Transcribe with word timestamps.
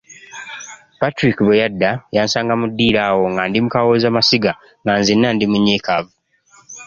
Patrick 0.99 1.37
bwe 1.43 1.59
yadda 1.61 1.91
yansanga 2.15 2.53
mu 2.61 2.67
ddiiro 2.71 2.99
awo 3.09 3.25
nga 3.33 3.43
mu 3.63 3.69
kawozamasiga, 3.73 4.51
nga 4.81 4.93
nzenna 4.99 5.27
ndi 5.35 5.45
munyiikaavu. 5.51 6.11